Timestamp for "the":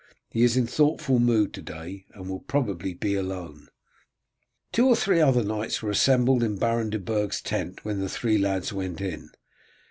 7.99-8.09